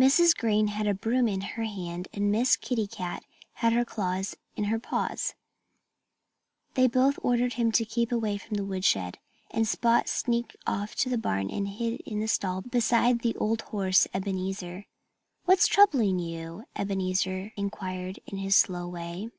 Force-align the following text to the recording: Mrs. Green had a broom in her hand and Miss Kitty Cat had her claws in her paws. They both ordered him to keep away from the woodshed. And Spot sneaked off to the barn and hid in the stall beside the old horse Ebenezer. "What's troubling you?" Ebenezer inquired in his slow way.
Mrs. 0.00 0.36
Green 0.36 0.66
had 0.66 0.88
a 0.88 0.94
broom 0.94 1.28
in 1.28 1.42
her 1.42 1.62
hand 1.62 2.08
and 2.12 2.32
Miss 2.32 2.56
Kitty 2.56 2.88
Cat 2.88 3.22
had 3.52 3.72
her 3.72 3.84
claws 3.84 4.36
in 4.56 4.64
her 4.64 4.80
paws. 4.80 5.36
They 6.74 6.88
both 6.88 7.20
ordered 7.22 7.52
him 7.52 7.70
to 7.70 7.84
keep 7.84 8.10
away 8.10 8.36
from 8.36 8.56
the 8.56 8.64
woodshed. 8.64 9.20
And 9.48 9.68
Spot 9.68 10.08
sneaked 10.08 10.56
off 10.66 10.96
to 10.96 11.08
the 11.08 11.16
barn 11.16 11.50
and 11.50 11.68
hid 11.68 12.00
in 12.00 12.18
the 12.18 12.26
stall 12.26 12.62
beside 12.62 13.20
the 13.20 13.36
old 13.36 13.62
horse 13.62 14.08
Ebenezer. 14.12 14.86
"What's 15.44 15.68
troubling 15.68 16.18
you?" 16.18 16.64
Ebenezer 16.74 17.52
inquired 17.56 18.18
in 18.26 18.38
his 18.38 18.56
slow 18.56 18.88
way. 18.88 19.30